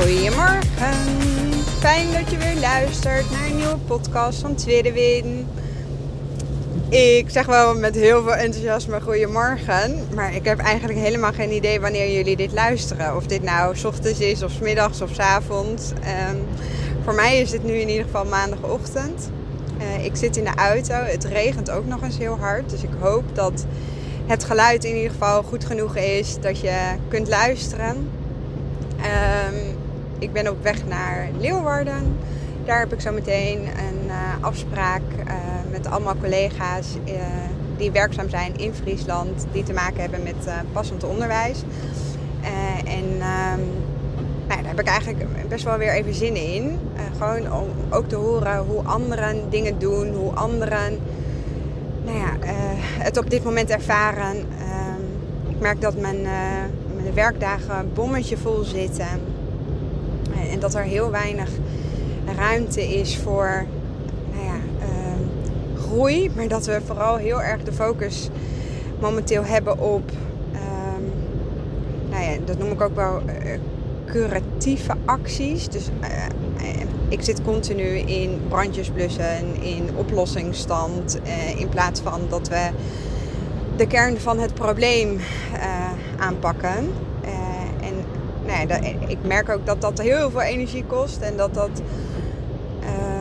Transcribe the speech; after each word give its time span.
Goedemorgen. 0.00 0.94
Fijn 1.78 2.12
dat 2.12 2.30
je 2.30 2.36
weer 2.36 2.60
luistert 2.60 3.30
naar 3.30 3.46
een 3.46 3.56
nieuwe 3.56 3.76
podcast 3.76 4.40
van 4.40 4.54
Tweede. 4.54 4.92
Ik 6.88 7.30
zeg 7.30 7.46
wel 7.46 7.74
met 7.74 7.94
heel 7.94 8.22
veel 8.22 8.34
enthousiasme 8.34 9.00
goedemorgen. 9.00 10.06
Maar 10.14 10.34
ik 10.34 10.44
heb 10.44 10.58
eigenlijk 10.58 10.98
helemaal 10.98 11.32
geen 11.32 11.52
idee 11.52 11.80
wanneer 11.80 12.12
jullie 12.12 12.36
dit 12.36 12.52
luisteren. 12.52 13.16
Of 13.16 13.26
dit 13.26 13.42
nou 13.42 13.76
s 13.76 13.84
ochtends 13.84 14.20
is, 14.20 14.42
of 14.42 14.50
s 14.50 14.58
middags, 14.58 15.00
of 15.00 15.10
s 15.12 15.18
avonds. 15.18 15.90
Um, 15.90 16.46
voor 17.04 17.14
mij 17.14 17.40
is 17.40 17.50
dit 17.50 17.64
nu 17.64 17.72
in 17.72 17.88
ieder 17.88 18.04
geval 18.04 18.24
maandagochtend. 18.24 19.30
Uh, 19.80 20.04
ik 20.04 20.16
zit 20.16 20.36
in 20.36 20.44
de 20.44 20.54
auto. 20.56 20.94
Het 20.94 21.24
regent 21.24 21.70
ook 21.70 21.86
nog 21.86 22.02
eens 22.02 22.18
heel 22.18 22.38
hard. 22.38 22.70
Dus 22.70 22.82
ik 22.82 22.90
hoop 23.00 23.24
dat 23.32 23.64
het 24.26 24.44
geluid 24.44 24.84
in 24.84 24.96
ieder 24.96 25.10
geval 25.10 25.42
goed 25.42 25.64
genoeg 25.64 25.96
is. 25.96 26.36
Dat 26.40 26.60
je 26.60 26.78
kunt 27.08 27.28
luisteren. 27.28 28.10
Um, 28.96 29.69
ik 30.20 30.32
ben 30.32 30.48
op 30.48 30.62
weg 30.62 30.86
naar 30.86 31.28
Leeuwarden. 31.38 32.16
Daar 32.64 32.78
heb 32.78 32.92
ik 32.92 33.00
zo 33.00 33.12
meteen 33.12 33.58
een 33.58 34.06
uh, 34.06 34.14
afspraak 34.40 35.02
uh, 35.26 35.34
met 35.70 35.86
allemaal 35.86 36.16
collega's 36.20 36.96
uh, 37.08 37.14
die 37.76 37.90
werkzaam 37.90 38.28
zijn 38.28 38.56
in 38.56 38.74
Friesland, 38.74 39.46
die 39.52 39.62
te 39.62 39.72
maken 39.72 40.00
hebben 40.00 40.22
met 40.22 40.48
passend 40.72 41.04
onderwijs. 41.04 41.62
en 42.84 43.04
um, 43.04 43.66
nou, 44.48 44.62
daar 44.62 44.70
heb 44.70 44.80
ik 44.80 44.86
eigenlijk 44.86 45.48
best 45.48 45.64
wel 45.64 45.78
weer 45.78 45.92
even 45.92 46.14
zin 46.14 46.36
in. 46.36 46.78
gewoon 47.18 47.52
om 47.52 47.68
ook 47.90 48.08
te 48.08 48.16
horen 48.16 48.58
hoe 48.58 48.82
anderen 48.82 49.50
dingen 49.50 49.78
doen, 49.78 50.14
hoe 50.14 50.32
anderen 50.32 50.98
nou 52.04 52.18
ja, 52.18 52.36
het 52.98 53.16
op 53.16 53.30
dit 53.30 53.44
moment 53.44 53.70
ervaren. 53.70 54.36
Ehm, 54.58 55.00
ik 55.48 55.60
merk 55.60 55.80
dat 55.80 55.96
mijn, 55.96 56.22
mijn 57.02 57.14
werkdagen 57.14 57.90
bommetje 57.94 58.36
vol 58.36 58.64
zitten. 58.64 59.29
Dat 60.60 60.74
er 60.74 60.82
heel 60.82 61.10
weinig 61.10 61.48
ruimte 62.36 62.82
is 62.82 63.16
voor 63.16 63.64
nou 64.32 64.44
ja, 64.44 64.54
uh, 64.86 65.80
groei. 65.82 66.30
Maar 66.36 66.48
dat 66.48 66.66
we 66.66 66.80
vooral 66.86 67.16
heel 67.16 67.42
erg 67.42 67.62
de 67.62 67.72
focus 67.72 68.28
momenteel 69.00 69.44
hebben 69.44 69.78
op, 69.78 70.10
um, 70.52 71.12
nou 72.10 72.24
ja, 72.24 72.36
dat 72.44 72.58
noem 72.58 72.70
ik 72.70 72.80
ook 72.80 72.94
wel 72.94 73.22
uh, 73.26 73.58
curatieve 74.06 74.92
acties. 75.04 75.68
Dus 75.68 75.88
uh, 76.02 76.08
ik 77.08 77.22
zit 77.22 77.42
continu 77.42 77.98
in 77.98 78.40
brandjes 78.48 78.88
blussen, 78.90 79.62
in 79.62 79.88
oplossingsstand. 79.96 81.20
in 81.56 81.68
plaats 81.68 82.00
van 82.00 82.20
dat 82.28 82.48
we 82.48 82.68
de 83.76 83.86
kern 83.86 84.20
van 84.20 84.38
het 84.38 84.54
probleem 84.54 85.20
aanpakken 86.18 86.88
ik 89.06 89.18
merk 89.22 89.48
ook 89.48 89.66
dat 89.66 89.80
dat 89.80 89.98
heel 89.98 90.30
veel 90.30 90.40
energie 90.40 90.84
kost 90.84 91.20
en 91.20 91.36
dat 91.36 91.54
dat 91.54 91.82
uh, 92.82 93.20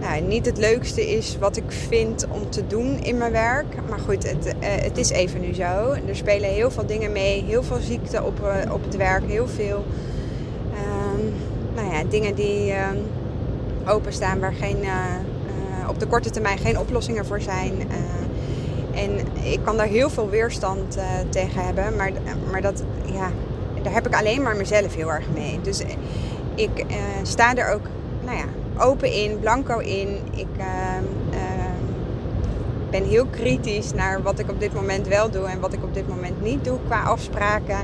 nou, 0.00 0.20
niet 0.20 0.46
het 0.46 0.58
leukste 0.58 1.10
is 1.10 1.38
wat 1.38 1.56
ik 1.56 1.72
vind 1.88 2.26
om 2.28 2.50
te 2.50 2.66
doen 2.66 2.98
in 3.02 3.18
mijn 3.18 3.32
werk. 3.32 3.66
Maar 3.88 3.98
goed, 3.98 4.30
het, 4.30 4.46
uh, 4.46 4.52
het 4.60 4.98
is 4.98 5.10
even 5.10 5.40
nu 5.40 5.54
zo. 5.54 5.94
Er 6.06 6.16
spelen 6.16 6.50
heel 6.50 6.70
veel 6.70 6.86
dingen 6.86 7.12
mee, 7.12 7.44
heel 7.44 7.62
veel 7.62 7.80
ziekte 7.80 8.22
op, 8.22 8.40
uh, 8.40 8.72
op 8.72 8.84
het 8.84 8.96
werk, 8.96 9.24
heel 9.26 9.48
veel 9.48 9.84
ehm, 10.74 11.24
nou 11.74 11.94
ja, 11.94 12.04
dingen 12.04 12.34
die 12.34 12.72
ehm, 12.72 12.96
openstaan 13.86 14.40
waar 14.40 14.54
geen, 14.54 14.82
eh, 14.82 15.88
op 15.88 16.00
de 16.00 16.06
korte 16.06 16.30
termijn 16.30 16.58
geen 16.58 16.78
oplossingen 16.78 17.26
voor 17.26 17.40
zijn. 17.40 17.72
en 18.94 19.10
ik 19.42 19.58
kan 19.64 19.76
daar 19.76 19.86
heel 19.86 20.10
veel 20.10 20.28
weerstand 20.28 20.98
tegen 21.28 21.64
hebben, 21.64 21.96
maar, 21.96 22.12
maar 22.50 22.60
dat, 22.60 22.82
ja, 23.12 23.30
daar 23.82 23.92
heb 23.92 24.06
ik 24.06 24.14
alleen 24.14 24.42
maar 24.42 24.56
mezelf 24.56 24.94
heel 24.94 25.12
erg 25.12 25.24
mee. 25.34 25.60
Dus 25.62 25.82
ik 26.54 26.70
uh, 26.78 26.96
sta 27.22 27.54
er 27.54 27.72
ook 27.72 27.86
nou 28.24 28.36
ja, 28.36 28.44
open 28.78 29.12
in, 29.12 29.40
blanco 29.40 29.78
in. 29.78 30.18
Ik 30.34 30.46
uh, 30.58 30.64
uh, 31.32 31.38
ben 32.90 33.04
heel 33.04 33.26
kritisch 33.26 33.92
naar 33.92 34.22
wat 34.22 34.38
ik 34.38 34.50
op 34.50 34.60
dit 34.60 34.74
moment 34.74 35.08
wel 35.08 35.30
doe 35.30 35.46
en 35.46 35.60
wat 35.60 35.72
ik 35.72 35.82
op 35.82 35.94
dit 35.94 36.08
moment 36.08 36.42
niet 36.42 36.64
doe 36.64 36.78
qua 36.86 37.02
afspraken. 37.02 37.78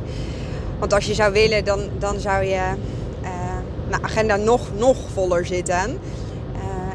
Want 0.78 0.92
als 0.92 1.06
je 1.06 1.14
zou 1.14 1.32
willen, 1.32 1.64
dan, 1.64 1.80
dan 1.98 2.20
zou 2.20 2.44
je 2.44 2.60
nou, 3.88 4.02
agenda 4.02 4.36
nog, 4.36 4.68
nog 4.76 4.96
voller 5.12 5.46
zitten. 5.46 5.98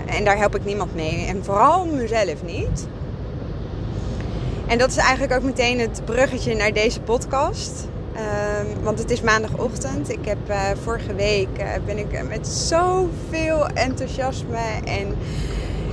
en 0.06 0.24
daar 0.24 0.38
help 0.38 0.56
ik 0.56 0.66
niemand 0.66 0.96
mee. 0.96 1.26
En 1.26 1.44
vooral 1.44 1.86
mezelf 1.86 2.44
niet. 2.46 2.88
En 4.68 4.78
dat 4.78 4.90
is 4.90 4.98
eigenlijk 4.98 5.34
ook 5.34 5.44
meteen 5.44 5.80
het 5.80 6.02
bruggetje 6.06 6.56
naar 6.56 6.74
deze 6.74 7.02
podcast. 7.02 7.88
Um, 8.16 8.84
want 8.84 9.00
het 9.00 9.12
is 9.12 9.22
maandagochtend. 9.22 10.10
Ik 10.10 10.26
heb 10.26 10.50
uh, 10.50 10.62
vorige 10.84 11.16
week 11.16 11.48
uh, 11.58 11.66
ben 11.86 11.98
ik 11.98 12.28
met 12.28 12.48
zoveel 12.48 13.68
enthousiasme 13.68 14.58
en 14.86 15.18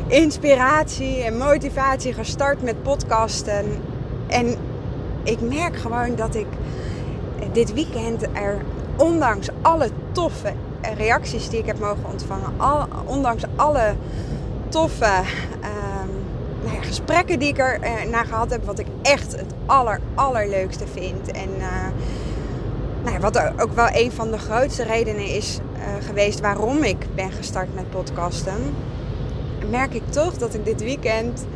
inspiratie 0.07 1.23
en 1.23 1.39
motivatie 1.39 2.13
gestart 2.13 2.63
met 2.63 2.83
podcasten. 2.83 3.65
En 4.27 4.57
ik 5.23 5.41
merk 5.41 5.77
gewoon 5.77 6.17
dat 6.17 6.35
ik 6.35 6.47
dit 7.53 7.73
weekend 7.75 8.23
er, 8.23 8.57
ondanks 8.97 9.49
alle 9.63 9.89
toffe 10.13 10.53
reacties 10.97 11.49
die 11.49 11.59
ik 11.59 11.67
heb 11.67 11.79
mogen 11.79 12.05
ontvangen, 12.11 12.53
al, 12.57 12.87
ondanks 13.05 13.43
alle 13.57 13.95
toffe 14.69 15.23
nou 16.65 16.83
gesprekken 16.83 17.39
die 17.39 17.49
ik 17.49 17.59
er 17.59 17.79
uh, 17.83 18.11
naar 18.11 18.25
gehad 18.25 18.51
heb, 18.51 18.65
wat 18.65 18.79
ik 18.79 18.87
echt 19.03 19.33
het 19.33 19.53
aller, 19.67 20.01
allerleukste 20.15 20.87
vind. 20.87 21.31
En 21.31 21.49
uh, 21.59 21.87
nou 23.03 23.15
ja, 23.15 23.21
wat 23.21 23.61
ook 23.61 23.73
wel 23.75 23.89
een 23.93 24.13
van 24.13 24.31
de 24.31 24.39
grootste 24.39 24.83
redenen 24.83 25.27
is 25.27 25.59
uh, 25.77 26.07
geweest 26.07 26.41
waarom 26.41 26.83
ik 26.83 27.07
ben 27.15 27.33
gestart 27.33 27.75
met 27.75 27.91
podcasten, 27.91 28.75
merk 29.71 29.95
ik 29.95 30.03
toch 30.09 30.37
dat 30.37 30.55
ik 30.55 30.65
dit 30.65 30.83
weekend 30.83 31.47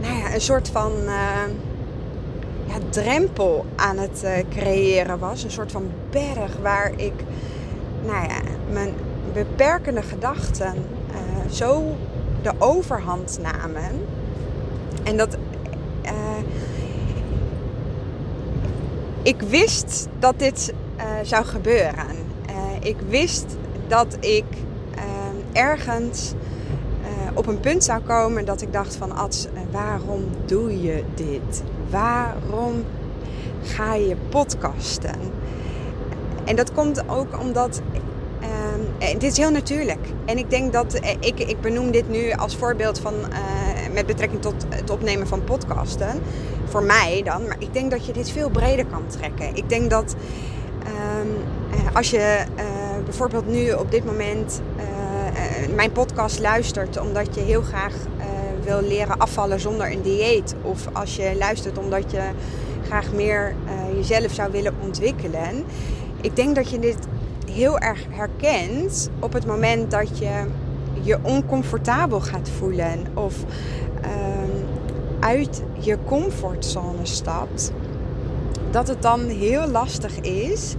nou 0.00 0.18
ja, 0.18 0.34
een 0.34 0.40
soort 0.40 0.68
van 0.68 0.92
ja, 2.66 2.74
drempel 2.88 3.64
aan 3.76 3.98
het 3.98 4.26
creëren 4.50 5.18
was. 5.18 5.44
Een 5.44 5.50
soort 5.50 5.72
van 5.72 5.90
berg 6.10 6.56
waar 6.62 6.92
ik 6.96 7.12
nou 8.06 8.22
ja, 8.28 8.40
mijn 8.72 8.92
beperkende 9.32 10.02
gedachten 10.02 10.74
zo 11.50 11.96
de 12.44 12.52
overhand 12.58 13.38
namen. 13.42 14.06
En 15.02 15.16
dat. 15.16 15.36
Uh, 16.04 16.10
ik 19.22 19.42
wist 19.42 20.08
dat 20.18 20.38
dit 20.38 20.74
uh, 20.96 21.04
zou 21.22 21.44
gebeuren. 21.44 22.16
Uh, 22.50 22.54
ik 22.80 22.96
wist 23.08 23.56
dat 23.88 24.16
ik 24.20 24.44
ergens 25.52 26.32
op 27.34 27.46
een 27.46 27.60
punt 27.60 27.84
zou 27.84 28.00
komen 28.00 28.44
dat 28.44 28.62
ik 28.62 28.72
dacht 28.72 28.96
van 28.96 29.16
Ats, 29.16 29.46
waarom 29.70 30.24
doe 30.44 30.82
je 30.82 31.04
dit? 31.14 31.62
Waarom 31.90 32.84
ga 33.62 33.94
je 33.94 34.16
podcasten? 34.28 35.14
En 36.44 36.56
dat 36.56 36.72
komt 36.72 37.08
ook 37.08 37.40
omdat 37.40 37.80
uh, 39.04 39.10
dit 39.10 39.30
is 39.30 39.36
heel 39.36 39.50
natuurlijk. 39.50 40.06
En 40.24 40.38
ik 40.38 40.50
denk 40.50 40.72
dat 40.72 40.94
uh, 40.94 41.10
ik, 41.20 41.38
ik 41.38 41.60
benoem 41.60 41.90
dit 41.90 42.08
nu 42.08 42.32
als 42.32 42.56
voorbeeld 42.56 43.00
van 43.00 43.14
uh, 43.14 43.92
met 43.92 44.06
betrekking 44.06 44.42
tot 44.42 44.54
het 44.68 44.90
opnemen 44.90 45.26
van 45.26 45.44
podcasten. 45.44 46.22
Voor 46.64 46.82
mij 46.82 47.22
dan. 47.24 47.46
Maar 47.46 47.56
ik 47.58 47.72
denk 47.72 47.90
dat 47.90 48.06
je 48.06 48.12
dit 48.12 48.30
veel 48.30 48.50
breder 48.50 48.86
kan 48.86 49.06
trekken. 49.06 49.56
Ik 49.56 49.68
denk 49.68 49.90
dat 49.90 50.14
ehm, 50.84 51.28
als 51.92 52.10
je 52.10 52.44
bijvoorbeeld 53.04 53.46
nu 53.46 53.72
op 53.72 53.90
dit 53.90 54.04
moment 54.04 54.60
mijn 55.74 55.92
podcast 55.92 56.40
luistert 56.40 57.00
omdat 57.00 57.34
je 57.34 57.40
heel 57.40 57.62
graag 57.62 57.94
wil 58.64 58.82
leren 58.82 59.18
afvallen 59.18 59.60
zonder 59.60 59.92
een 59.92 60.02
dieet. 60.02 60.54
Of 60.62 60.88
als 60.92 61.16
je 61.16 61.34
luistert 61.38 61.78
omdat 61.78 62.10
je 62.10 62.22
graag 62.86 63.12
meer 63.12 63.54
jezelf 63.96 64.32
zou 64.32 64.52
willen 64.52 64.74
ontwikkelen. 64.82 65.64
Ik 66.20 66.36
denk 66.36 66.54
dat 66.54 66.70
je 66.70 66.78
dit 66.78 66.98
heel 67.54 67.78
erg 67.78 68.06
herkent 68.10 69.10
op 69.20 69.32
het 69.32 69.46
moment 69.46 69.90
dat 69.90 70.18
je 70.18 70.44
je 71.02 71.18
oncomfortabel 71.22 72.20
gaat 72.20 72.50
voelen 72.58 72.98
of 73.14 73.34
uh, 74.04 74.08
uit 75.20 75.62
je 75.78 75.98
comfortzone 76.04 77.06
stapt. 77.06 77.72
dat 78.70 78.88
het 78.88 79.02
dan 79.02 79.20
heel 79.20 79.66
lastig 79.66 80.20
is 80.20 80.74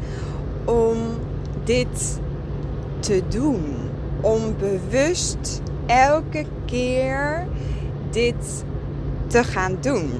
om 0.65 0.97
dit 1.63 2.19
te 2.99 3.21
doen. 3.27 3.75
Om 4.21 4.41
bewust 4.57 5.61
elke 5.85 6.45
keer 6.65 7.47
dit 8.09 8.65
te 9.27 9.43
gaan 9.43 9.77
doen. 9.81 10.11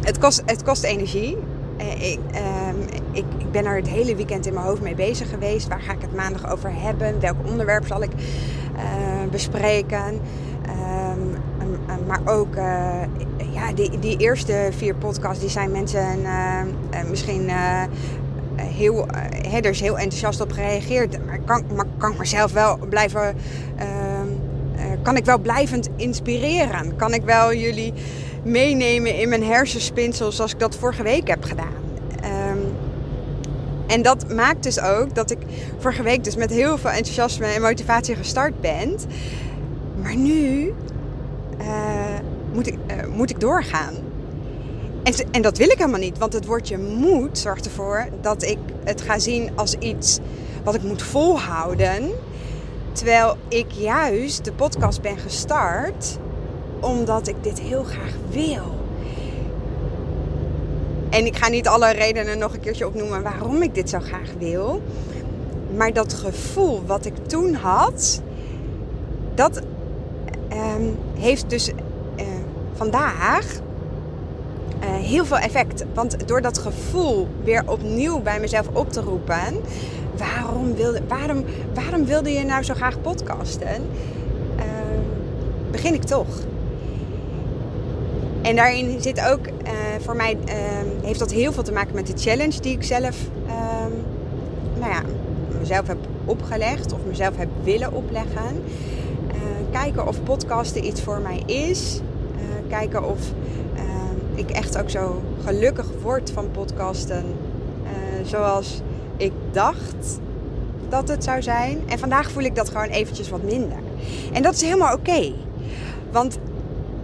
Het 0.00 0.18
kost, 0.18 0.42
het 0.46 0.62
kost 0.62 0.82
energie. 0.82 1.38
Eh, 1.82 2.12
ik, 2.12 2.18
ehm, 2.32 2.76
ik, 3.12 3.24
ik, 3.38 3.50
ben 3.50 3.64
er 3.64 3.76
het 3.76 3.88
hele 3.88 4.16
weekend 4.16 4.46
in 4.46 4.54
mijn 4.54 4.66
hoofd 4.66 4.82
mee 4.82 4.94
bezig 4.94 5.30
geweest. 5.30 5.68
Waar 5.68 5.80
ga 5.80 5.92
ik 5.92 6.00
het 6.00 6.14
maandag 6.14 6.50
over 6.50 6.72
hebben? 6.74 7.20
Welk 7.20 7.36
onderwerp 7.46 7.86
zal 7.86 8.02
ik 8.02 8.10
uh, 8.12 9.30
bespreken? 9.30 10.20
Um, 10.66 11.30
maar 12.06 12.20
ook 12.24 12.56
uh, 12.56 13.02
ja, 13.52 13.72
die, 13.74 13.98
die 13.98 14.16
eerste 14.16 14.68
vier 14.76 14.94
podcasts, 14.94 15.40
die 15.40 15.50
zijn 15.50 15.70
mensen 15.70 16.18
misschien 17.10 17.50
heel, 18.56 19.06
is 19.60 19.80
heel 19.80 19.98
enthousiast 19.98 20.40
op 20.40 20.52
gereageerd. 20.52 21.26
Maar 21.26 21.38
kan, 21.44 21.64
maar 21.74 21.86
kan 21.98 22.12
ik 22.12 22.18
mezelf 22.18 22.52
wel 22.52 22.78
blijven. 22.88 23.36
Ehm, 23.76 24.28
kan 25.02 25.16
ik 25.16 25.24
wel 25.24 25.38
blijvend 25.38 25.88
inspireren? 25.96 26.96
Kan 26.96 27.14
ik 27.14 27.22
wel 27.22 27.54
jullie 27.54 27.92
meenemen 28.42 29.18
in 29.18 29.28
mijn 29.28 29.44
hersenspinsel 29.44 30.32
zoals 30.32 30.52
ik 30.52 30.58
dat 30.58 30.76
vorige 30.76 31.02
week 31.02 31.28
heb 31.28 31.44
gedaan. 31.44 31.82
Ehm, 32.22 32.58
en 33.86 34.02
dat 34.02 34.32
maakt 34.32 34.62
dus 34.62 34.80
ook 34.80 35.14
dat 35.14 35.30
ik 35.30 35.38
vorige 35.78 36.02
week 36.02 36.24
dus 36.24 36.36
met 36.36 36.50
heel 36.50 36.78
veel 36.78 36.90
enthousiasme 36.90 37.46
en 37.46 37.60
motivatie 37.62 38.16
gestart 38.16 38.60
ben. 38.60 38.96
Maar 40.02 40.16
nu 40.16 40.74
uh, 41.60 41.66
moet, 42.52 42.66
ik, 42.66 42.74
uh, 42.74 43.14
moet 43.14 43.30
ik 43.30 43.40
doorgaan. 43.40 43.94
En, 45.02 45.14
en 45.30 45.42
dat 45.42 45.58
wil 45.58 45.68
ik 45.68 45.78
helemaal 45.78 46.00
niet, 46.00 46.18
want 46.18 46.32
het 46.32 46.46
woordje 46.46 46.78
moet 46.78 47.38
zorgt 47.38 47.64
ervoor 47.64 48.08
dat 48.20 48.42
ik 48.42 48.58
het 48.84 49.00
ga 49.00 49.18
zien 49.18 49.50
als 49.54 49.74
iets 49.74 50.18
wat 50.64 50.74
ik 50.74 50.82
moet 50.82 51.02
volhouden. 51.02 52.10
Terwijl 52.92 53.36
ik 53.48 53.70
juist 53.70 54.44
de 54.44 54.52
podcast 54.52 55.00
ben 55.00 55.18
gestart 55.18 56.18
omdat 56.82 57.28
ik 57.28 57.36
dit 57.40 57.60
heel 57.60 57.84
graag 57.84 58.14
wil. 58.30 58.80
En 61.10 61.26
ik 61.26 61.36
ga 61.36 61.48
niet 61.48 61.68
alle 61.68 61.92
redenen 61.92 62.38
nog 62.38 62.52
een 62.52 62.60
keertje 62.60 62.86
opnoemen 62.86 63.22
waarom 63.22 63.62
ik 63.62 63.74
dit 63.74 63.90
zo 63.90 63.98
graag 64.00 64.28
wil. 64.38 64.82
Maar 65.76 65.92
dat 65.92 66.12
gevoel 66.12 66.82
wat 66.86 67.04
ik 67.04 67.14
toen 67.26 67.54
had, 67.54 68.22
dat 69.34 69.60
ehm, 70.48 70.82
heeft 71.14 71.50
dus 71.50 71.68
uh, 71.68 72.24
vandaag 72.72 73.44
uh, 74.82 74.88
heel 74.88 75.24
veel 75.24 75.38
effect. 75.38 75.84
Want 75.94 76.28
door 76.28 76.40
dat 76.40 76.58
gevoel 76.58 77.28
weer 77.44 77.62
opnieuw 77.66 78.20
bij 78.20 78.40
mezelf 78.40 78.68
op 78.72 78.92
te 78.92 79.00
roepen. 79.00 79.60
Waarom 80.16 80.74
wilde, 80.74 81.00
waarom, 81.08 81.44
waarom 81.74 82.04
wilde 82.04 82.32
je 82.32 82.44
nou 82.44 82.62
zo 82.62 82.74
graag 82.74 83.00
podcasten? 83.00 83.82
Uh, 84.56 84.62
begin 85.70 85.94
ik 85.94 86.02
toch. 86.02 86.50
En 88.42 88.56
daarin 88.56 89.02
zit 89.02 89.20
ook, 89.20 89.46
uh, 89.46 89.52
voor 90.00 90.16
mij 90.16 90.36
uh, 90.48 90.52
heeft 91.02 91.18
dat 91.18 91.32
heel 91.32 91.52
veel 91.52 91.62
te 91.62 91.72
maken 91.72 91.94
met 91.94 92.06
de 92.06 92.12
challenge 92.16 92.60
die 92.60 92.72
ik 92.72 92.82
zelf, 92.82 93.16
uh, 93.46 93.52
nou 94.78 94.92
ja, 94.92 95.02
mezelf 95.60 95.86
heb 95.86 95.98
opgelegd 96.24 96.92
of 96.92 96.98
mezelf 97.06 97.36
heb 97.36 97.48
willen 97.62 97.92
opleggen. 97.92 98.62
Eh, 99.28 99.80
kijken 99.80 100.08
of 100.08 100.22
podcasten 100.22 100.84
iets 100.84 101.00
voor 101.00 101.20
mij 101.20 101.42
is. 101.46 102.00
Eh, 102.36 102.68
kijken 102.68 103.08
of 103.08 103.20
ik 104.34 104.50
echt 104.50 104.78
ook 104.78 104.90
zo 104.90 105.22
gelukkig 105.44 105.86
word 106.02 106.30
van 106.30 106.50
podcasten 106.50 107.24
zoals 108.24 108.80
ik 109.16 109.32
dacht 109.50 110.20
dat 110.88 111.08
het 111.08 111.24
zou 111.24 111.42
zijn. 111.42 111.82
En 111.88 111.98
vandaag 111.98 112.30
voel 112.30 112.42
ik 112.42 112.54
dat 112.54 112.68
gewoon 112.68 112.88
eventjes 112.88 113.30
wat 113.30 113.42
minder. 113.42 113.78
En 114.32 114.42
dat 114.42 114.54
is 114.54 114.62
helemaal 114.62 114.94
oké. 114.94 115.32
Want 116.10 116.38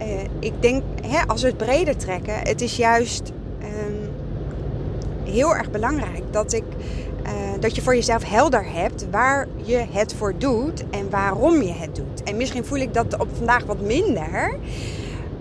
uh, 0.01 0.05
ik 0.39 0.53
denk, 0.59 0.83
hè, 1.01 1.27
als 1.27 1.41
we 1.41 1.47
het 1.47 1.57
breder 1.57 1.97
trekken, 1.97 2.33
het 2.33 2.61
is 2.61 2.75
juist 2.75 3.31
um, 3.61 4.09
heel 5.23 5.55
erg 5.55 5.71
belangrijk 5.71 6.23
dat, 6.31 6.53
ik, 6.53 6.63
uh, 7.23 7.31
dat 7.59 7.75
je 7.75 7.81
voor 7.81 7.95
jezelf 7.95 8.23
helder 8.23 8.65
hebt 8.73 9.09
waar 9.11 9.47
je 9.55 9.85
het 9.91 10.13
voor 10.13 10.33
doet 10.37 10.83
en 10.89 11.09
waarom 11.09 11.61
je 11.61 11.73
het 11.73 11.95
doet. 11.95 12.23
En 12.23 12.37
misschien 12.37 12.65
voel 12.65 12.77
ik 12.77 12.93
dat 12.93 13.17
op 13.17 13.27
vandaag 13.37 13.65
wat 13.65 13.81
minder, 13.81 14.57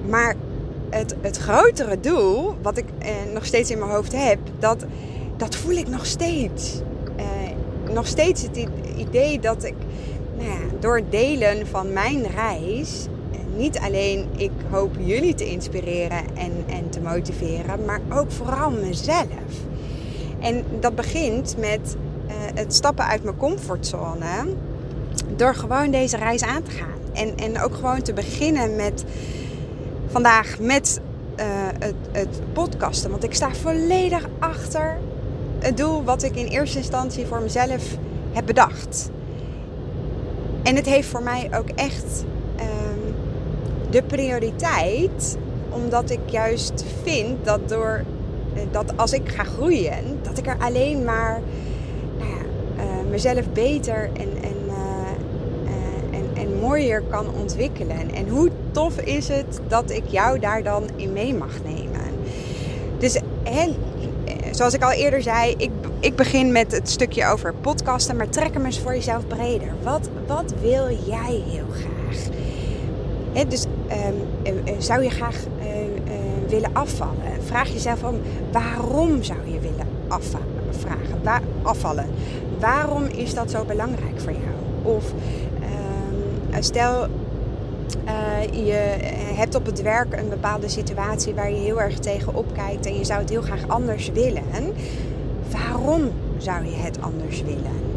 maar 0.08 0.34
het, 0.90 1.14
het 1.20 1.36
grotere 1.36 2.00
doel, 2.00 2.54
wat 2.62 2.76
ik 2.76 2.86
uh, 3.02 3.08
nog 3.34 3.46
steeds 3.46 3.70
in 3.70 3.78
mijn 3.78 3.90
hoofd 3.90 4.12
heb, 4.12 4.38
dat, 4.58 4.84
dat 5.36 5.56
voel 5.56 5.76
ik 5.76 5.88
nog 5.88 6.06
steeds. 6.06 6.80
nog 7.92 8.06
steeds 8.06 8.42
het 8.42 8.66
idee 8.96 9.40
dat 9.40 9.64
ik 9.64 9.74
nou 10.36 10.50
ja, 10.50 10.58
door 10.80 11.02
delen 11.10 11.66
van 11.66 11.92
mijn 11.92 12.26
reis 12.26 13.06
niet 13.58 13.78
alleen 13.78 14.26
ik 14.36 14.50
hoop 14.70 14.96
jullie 14.98 15.34
te 15.34 15.50
inspireren 15.50 16.36
en, 16.36 16.52
en 16.66 16.90
te 16.90 17.00
motiveren, 17.00 17.84
maar 17.84 18.00
ook 18.12 18.30
vooral 18.30 18.70
mezelf. 18.70 19.52
En 20.40 20.64
dat 20.80 20.94
begint 20.94 21.56
met 21.58 21.96
uh, 22.26 22.32
het 22.54 22.74
stappen 22.74 23.04
uit 23.04 23.22
mijn 23.24 23.36
comfortzone 23.36 24.54
door 25.36 25.54
gewoon 25.54 25.90
deze 25.90 26.16
reis 26.16 26.42
aan 26.42 26.62
te 26.62 26.70
gaan. 26.70 26.98
En, 27.12 27.36
en 27.36 27.60
ook 27.60 27.74
gewoon 27.74 28.02
te 28.02 28.12
beginnen 28.12 28.76
met 28.76 29.04
vandaag 30.06 30.58
met 30.58 31.00
uh, 31.40 31.44
het, 31.78 31.94
het 32.12 32.40
podcasten. 32.52 33.10
Want 33.10 33.24
ik 33.24 33.34
sta 33.34 33.54
volledig 33.54 34.28
achter 34.38 34.98
het 35.58 35.76
doel 35.76 36.04
wat 36.04 36.22
ik 36.22 36.36
in 36.36 36.46
eerste 36.46 36.78
instantie 36.78 37.26
voor 37.26 37.40
mezelf 37.40 37.84
heb 38.32 38.46
bedacht. 38.46 39.10
En 40.62 40.76
het 40.76 40.86
heeft 40.86 41.08
voor 41.08 41.22
mij 41.22 41.50
ook 41.54 41.68
echt 41.68 42.24
de 43.90 44.02
prioriteit, 44.02 45.36
omdat 45.70 46.10
ik 46.10 46.20
juist 46.26 46.84
vind 47.02 47.44
dat 47.44 47.68
door 47.68 48.04
eh, 48.54 48.62
dat 48.70 48.96
als 48.96 49.12
ik 49.12 49.28
ga 49.28 49.44
groeien, 49.44 50.18
dat 50.22 50.38
ik 50.38 50.46
er 50.46 50.56
alleen 50.58 51.04
maar 51.04 51.40
nou 52.18 52.30
ja, 52.30 52.36
uh, 52.84 53.10
mezelf 53.10 53.50
beter 53.52 54.10
en, 54.12 54.42
en, 54.42 54.56
uh, 54.66 56.18
en, 56.18 56.24
en 56.34 56.58
mooier 56.60 57.02
kan 57.02 57.26
ontwikkelen. 57.40 58.14
En 58.14 58.28
hoe 58.28 58.50
tof 58.70 59.00
is 59.00 59.28
het 59.28 59.60
dat 59.68 59.90
ik 59.90 60.02
jou 60.06 60.38
daar 60.38 60.62
dan 60.62 60.88
in 60.96 61.12
mee 61.12 61.34
mag 61.34 61.52
nemen. 61.64 62.00
Dus 62.98 63.18
he, 63.42 63.74
zoals 64.50 64.74
ik 64.74 64.82
al 64.82 64.92
eerder 64.92 65.22
zei, 65.22 65.54
ik, 65.56 65.70
ik 66.00 66.16
begin 66.16 66.52
met 66.52 66.72
het 66.72 66.90
stukje 66.90 67.26
over 67.26 67.54
podcasten, 67.54 68.16
maar 68.16 68.28
trek 68.28 68.52
hem 68.52 68.64
eens 68.64 68.80
voor 68.80 68.94
jezelf 68.94 69.26
breder. 69.26 69.68
Wat, 69.82 70.08
wat 70.26 70.54
wil 70.60 70.86
jij 71.06 71.42
heel 71.46 71.66
graag? 71.70 72.47
Dus 73.48 73.66
um, 73.66 74.80
zou 74.80 75.02
je 75.02 75.10
graag 75.10 75.36
uh, 75.36 75.64
willen 76.48 76.70
afvallen? 76.72 77.42
Vraag 77.44 77.68
jezelf 77.68 78.04
om 78.04 78.20
waarom 78.52 79.22
zou 79.22 79.38
je 79.44 79.60
willen 79.60 79.86
afvragen, 80.08 81.22
waar, 81.22 81.42
afvallen? 81.62 82.06
Waarom 82.58 83.04
is 83.04 83.34
dat 83.34 83.50
zo 83.50 83.64
belangrijk 83.64 84.20
voor 84.20 84.32
jou? 84.32 84.94
Of 84.96 85.12
um, 85.12 86.62
stel 86.62 87.08
je 88.52 88.96
hebt 89.34 89.54
op 89.54 89.66
het 89.66 89.82
werk 89.82 90.16
een 90.16 90.28
bepaalde 90.28 90.68
situatie 90.68 91.34
waar 91.34 91.50
je 91.50 91.56
heel 91.56 91.80
erg 91.80 91.98
tegenop 91.98 92.46
kijkt 92.54 92.86
en 92.86 92.98
je 92.98 93.04
zou 93.04 93.20
het 93.20 93.30
heel 93.30 93.42
graag 93.42 93.68
anders 93.68 94.10
willen. 94.12 94.42
Waarom 95.50 96.10
zou 96.36 96.64
je 96.64 96.76
het 96.76 97.00
anders 97.00 97.42
willen? 97.42 97.87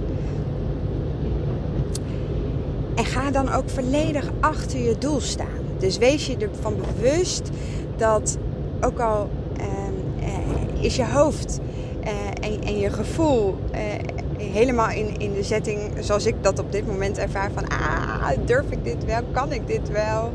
En 3.01 3.07
ga 3.07 3.31
dan 3.31 3.51
ook 3.51 3.69
volledig 3.69 4.31
achter 4.39 4.79
je 4.79 4.97
doel 4.97 5.19
staan. 5.19 5.59
Dus 5.77 5.97
wees 5.97 6.25
je 6.25 6.37
ervan 6.37 6.75
bewust 6.75 7.49
dat 7.97 8.37
ook 8.81 8.99
al 8.99 9.29
ehm, 9.57 10.23
eh, 10.23 10.83
is 10.83 10.95
je 10.95 11.05
hoofd 11.05 11.59
eh, 12.03 12.67
en, 12.67 12.79
je 12.79 12.89
gevoel 12.89 13.57
eh, 13.71 13.81
helemaal 14.37 14.89
in, 14.89 15.19
in 15.19 15.33
de 15.33 15.43
setting 15.43 15.79
zoals 15.99 16.25
ik 16.25 16.35
dat 16.41 16.59
op 16.59 16.71
dit 16.71 16.87
moment 16.87 17.17
ervaar 17.17 17.51
van 17.51 17.67
ah, 17.67 18.29
durf 18.45 18.69
ik 18.69 18.83
dit 18.83 19.05
wel, 19.05 19.21
kan 19.31 19.51
ik 19.51 19.67
dit 19.67 19.89
wel? 19.89 20.31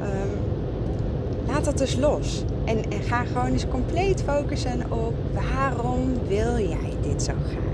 Um, 0.00 0.38
laat 1.46 1.64
dat 1.64 1.78
dus 1.78 1.96
los. 1.96 2.44
En, 2.64 2.90
en 2.90 3.02
ga 3.02 3.24
gewoon 3.24 3.52
eens 3.52 3.68
compleet 3.68 4.22
focussen 4.22 4.92
op 4.92 5.14
waarom 5.32 6.12
wil 6.28 6.58
jij 6.58 6.92
dit 7.02 7.22
zo 7.22 7.32
graag? 7.48 7.64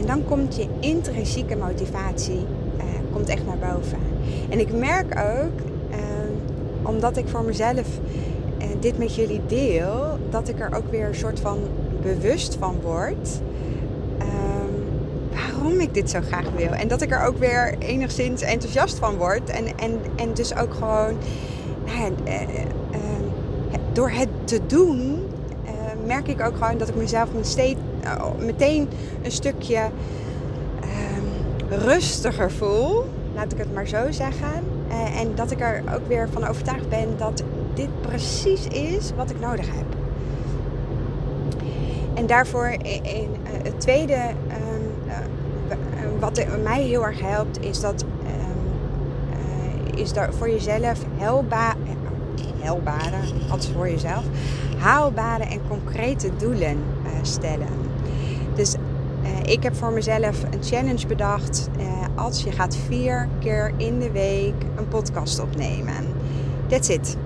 En 0.00 0.06
dan 0.06 0.24
komt 0.24 0.56
je 0.56 0.66
intrinsieke 0.80 1.56
motivatie 1.56 2.46
uh, 2.76 2.84
komt 3.12 3.28
echt 3.28 3.46
naar 3.46 3.74
boven. 3.74 3.98
En 4.48 4.58
ik 4.58 4.72
merk 4.72 5.18
ook, 5.18 5.60
uh, 5.90 5.98
omdat 6.82 7.16
ik 7.16 7.28
voor 7.28 7.42
mezelf 7.42 7.86
uh, 8.58 8.66
dit 8.80 8.98
met 8.98 9.14
jullie 9.14 9.40
deel, 9.46 10.18
dat 10.30 10.48
ik 10.48 10.60
er 10.60 10.74
ook 10.76 10.90
weer 10.90 11.06
een 11.06 11.14
soort 11.14 11.40
van 11.40 11.58
bewust 12.02 12.56
van 12.58 12.80
word. 12.82 13.40
Ehm, 14.18 14.72
waarom 15.32 15.80
ik 15.80 15.94
dit 15.94 16.10
zo 16.10 16.20
graag 16.20 16.50
wil. 16.56 16.70
En 16.70 16.88
dat 16.88 17.02
ik 17.02 17.10
er 17.10 17.26
ook 17.26 17.38
weer 17.38 17.78
enigszins 17.78 18.42
enthousiast 18.42 18.98
van 18.98 19.16
word. 19.16 19.50
En, 19.50 19.66
en, 19.78 20.00
en 20.16 20.34
dus 20.34 20.56
ook 20.56 20.74
gewoon 20.74 21.16
nou 21.84 21.98
ja, 21.98 22.10
ehm, 22.24 23.22
door 23.92 24.10
het 24.10 24.28
te 24.44 24.60
doen 24.66 25.20
merk 26.06 26.28
ik 26.28 26.40
ook 26.40 26.56
gewoon 26.56 26.78
dat 26.78 26.88
ik 26.88 26.94
mezelf 26.94 27.28
steeds, 27.40 27.80
meteen 28.38 28.88
een 29.22 29.32
stukje 29.32 29.88
ehm, 30.80 31.84
rustiger 31.84 32.50
voel. 32.50 33.04
Laat 33.34 33.52
ik 33.52 33.58
het 33.58 33.74
maar 33.74 33.86
zo 33.86 34.10
zeggen. 34.10 34.78
en 35.18 35.34
dat 35.34 35.50
ik 35.50 35.60
er 35.60 35.82
ook 35.94 36.08
weer 36.08 36.28
van 36.32 36.46
overtuigd 36.46 36.88
ben 36.88 37.08
dat 37.18 37.42
dit 37.74 38.00
precies 38.00 38.66
is 38.66 39.12
wat 39.16 39.30
ik 39.30 39.40
nodig 39.40 39.66
heb. 39.66 39.84
En 42.14 42.26
daarvoor 42.26 42.76
in, 43.02 43.28
het 43.62 43.80
tweede 43.80 44.14
ehm, 44.14 45.18
wat 46.18 46.46
mij 46.62 46.82
heel 46.82 47.06
erg 47.06 47.20
helpt 47.20 47.60
is 47.60 47.80
dat 47.80 48.04
is 50.00 50.12
daar 50.12 50.32
voor 50.32 50.50
jezelf 50.50 50.98
helba, 51.16 51.74
helbare, 52.58 53.16
altijd 53.50 53.72
voor 53.74 53.90
jezelf, 53.90 54.24
haalbare 54.80 55.44
en 55.44 55.60
concrete 55.68 56.30
doelen 56.36 56.76
uh, 57.04 57.10
stellen. 57.22 57.68
Dus 58.54 58.74
uh, 58.74 59.52
ik 59.52 59.62
heb 59.62 59.76
voor 59.76 59.92
mezelf 59.92 60.42
een 60.42 60.62
challenge 60.62 61.06
bedacht. 61.06 61.68
Uh, 61.78 61.84
als 62.14 62.42
je 62.42 62.52
gaat 62.52 62.76
vier 62.76 63.28
keer 63.38 63.72
in 63.76 63.98
de 63.98 64.10
week 64.10 64.54
een 64.76 64.88
podcast 64.88 65.40
opnemen. 65.40 66.06
That's 66.66 66.88
it. 66.88 67.16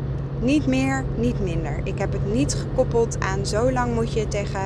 Niet 0.40 0.66
meer, 0.66 1.04
niet 1.16 1.40
minder. 1.40 1.80
Ik 1.84 1.99
heb 1.99 2.12
het 2.12 2.32
niet 2.32 2.54
gekoppeld 2.54 3.20
aan 3.20 3.46
zo 3.46 3.73
lang 3.73 3.94
moet 3.94 4.12
je 4.12 4.28
tegen, 4.28 4.61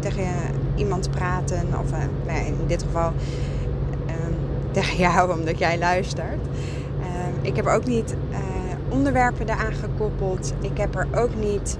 tegen 0.00 0.26
iemand 0.74 1.10
praten. 1.10 1.66
Of 1.82 1.90
nou 2.26 2.46
in 2.46 2.56
dit 2.66 2.82
geval 2.82 3.12
ehm, 4.06 4.32
tegen 4.78 4.98
jou, 4.98 5.38
omdat 5.38 5.58
jij 5.58 5.78
luistert. 5.78 6.40
Ik 7.42 7.56
heb 7.56 7.66
ook 7.66 7.86
niet 7.86 8.14
onderwerpen 8.88 9.48
eraan 9.48 9.72
gekoppeld. 9.72 10.52
Ik 10.60 10.78
heb 10.78 10.94
er 10.94 11.06
ook 11.14 11.34
niet 11.34 11.78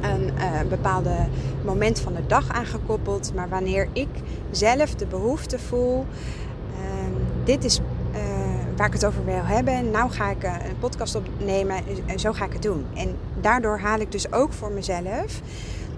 een 0.00 0.30
uh, 0.38 0.68
bepaalde 0.68 1.16
moment 1.64 2.00
van 2.00 2.14
de 2.14 2.26
dag 2.26 2.48
aan 2.48 2.66
gekoppeld. 2.66 3.32
Maar 3.34 3.48
wanneer 3.48 3.88
ik 3.92 4.08
zelf 4.50 4.94
de 4.94 5.06
behoefte 5.06 5.58
voel, 5.58 6.06
uh, 6.72 7.16
dit 7.44 7.64
is 7.64 7.80
uh, 8.12 8.18
waar 8.76 8.86
ik 8.86 8.92
het 8.92 9.06
over 9.06 9.24
wil 9.24 9.44
hebben. 9.44 9.90
Nou 9.90 10.10
ga 10.10 10.30
ik 10.30 10.42
een 10.42 10.78
podcast 10.78 11.14
opnemen 11.14 11.76
en 12.06 12.18
zo 12.18 12.32
ga 12.32 12.44
ik 12.44 12.52
het 12.52 12.62
doen. 12.62 12.84
En 12.94 13.16
daardoor 13.40 13.78
haal 13.78 13.98
ik 13.98 14.12
dus 14.12 14.32
ook 14.32 14.52
voor 14.52 14.70
mezelf 14.70 15.40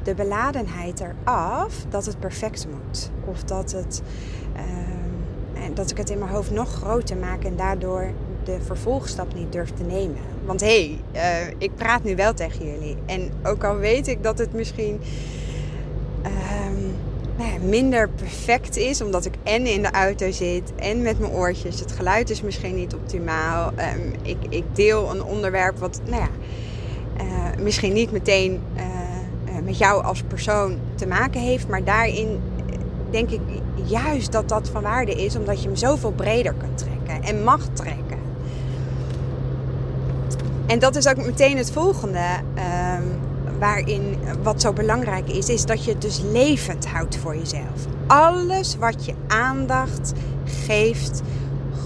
de 0.07 0.15
beladenheid 0.15 1.01
eraf 1.01 1.85
dat 1.89 2.07
het 2.07 2.19
perfect 2.19 2.67
moet. 2.71 3.11
Of 3.25 3.45
dat, 3.45 3.73
het, 3.73 4.03
ehm, 4.55 5.75
dat 5.75 5.91
ik 5.91 5.97
het 5.97 6.11
in 6.11 6.19
mijn 6.19 6.31
hoofd 6.31 6.51
nog 6.51 6.73
groter 6.73 7.17
maak 7.17 7.45
en 7.45 7.57
daardoor 7.57 8.11
de 8.47 8.59
vervolgstap 8.65 9.35
niet 9.35 9.53
durf 9.53 9.71
te 9.71 9.83
nemen. 9.83 10.19
Want 10.45 10.61
hé, 10.61 10.99
hey, 11.13 11.49
uh, 11.49 11.55
ik 11.59 11.75
praat 11.75 12.05
nu 12.05 12.17
wel 12.17 12.35
tegen 12.35 12.67
jullie. 12.73 12.97
En 13.07 13.31
ook 13.43 13.65
al 13.65 13.77
weet 13.77 14.09
ik 14.09 14.23
dat 14.23 14.39
het 14.39 14.53
misschien 14.53 15.01
um, 16.25 16.95
nou 17.37 17.61
minder 17.61 18.09
perfect 18.09 18.77
is, 18.77 19.01
omdat 19.01 19.25
ik 19.25 19.35
en 19.43 19.67
in 19.67 19.83
de 19.83 19.91
auto 19.91 20.31
zit 20.31 20.73
en 20.77 21.03
met 21.03 21.19
mijn 21.19 21.33
oortjes. 21.33 21.81
Het 21.81 21.93
geluid 21.93 22.31
is 22.31 22.43
misschien 22.43 22.75
niet 22.75 22.95
optimaal. 22.95 23.69
Um, 23.69 24.13
ik, 24.23 24.37
ik, 24.49 24.65
deel 24.73 25.11
een 25.11 25.23
onderwerp 25.23 25.79
wat, 25.79 26.01
nou 26.05 26.23
ja, 26.23 26.29
uh, 27.25 27.63
misschien 27.63 27.93
niet 27.93 28.13
meteen 28.13 28.61
uh, 28.77 28.83
met 29.65 29.79
jou 29.79 30.05
als 30.05 30.23
persoon 30.23 30.79
te 30.95 31.07
maken 31.07 31.41
heeft, 31.41 31.69
maar 31.69 31.85
daarin 31.85 32.41
denk 33.11 33.31
ik 33.31 33.41
juist 33.85 34.33
dat 34.33 34.49
dat 34.49 34.69
van 34.69 34.83
waarde 34.83 35.13
is, 35.13 35.37
omdat 35.37 35.63
je 35.63 35.69
hem 35.69 35.77
zoveel 35.77 36.13
breder 36.13 36.55
kunt 36.55 36.79
trekken 36.79 37.23
en 37.23 37.45
mag 37.45 37.69
trekken. 37.73 38.06
En 40.67 40.79
dat 40.79 40.97
is 40.97 41.09
ook 41.09 41.17
meteen 41.17 41.57
het 41.57 41.71
volgende. 41.71 42.25
Um, 42.99 43.35
waarin 43.59 44.19
wat 44.43 44.61
zo 44.61 44.73
belangrijk 44.73 45.29
is, 45.29 45.49
is 45.49 45.65
dat 45.65 45.85
je 45.85 45.91
het 45.91 46.03
dus 46.03 46.21
levend 46.33 46.87
houdt 46.87 47.17
voor 47.17 47.37
jezelf. 47.37 47.87
Alles 48.07 48.77
wat 48.77 49.05
je 49.05 49.15
aandacht 49.27 50.13
geeft, 50.45 51.23